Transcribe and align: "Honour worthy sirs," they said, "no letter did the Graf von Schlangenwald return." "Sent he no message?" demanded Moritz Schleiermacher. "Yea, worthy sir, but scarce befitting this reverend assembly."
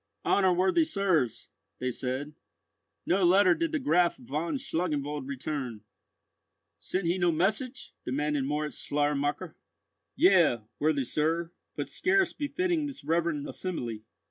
"Honour 0.25 0.53
worthy 0.53 0.83
sirs," 0.83 1.47
they 1.77 1.91
said, 1.91 2.33
"no 3.05 3.23
letter 3.23 3.53
did 3.53 3.71
the 3.71 3.77
Graf 3.77 4.17
von 4.17 4.55
Schlangenwald 4.55 5.27
return." 5.27 5.81
"Sent 6.79 7.05
he 7.05 7.19
no 7.19 7.31
message?" 7.31 7.93
demanded 8.03 8.45
Moritz 8.45 8.79
Schleiermacher. 8.81 9.55
"Yea, 10.15 10.61
worthy 10.79 11.03
sir, 11.03 11.51
but 11.75 11.87
scarce 11.87 12.33
befitting 12.33 12.87
this 12.87 13.03
reverend 13.03 13.47
assembly." 13.47 14.01